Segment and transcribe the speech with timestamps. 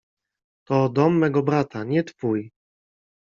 [0.67, 2.51] —To dom mego brata, nie twój!